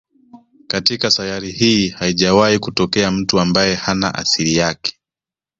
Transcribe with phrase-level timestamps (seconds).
[0.67, 4.99] Katika sayari hii haijawahi kutokea mtu ambaye hana asili yake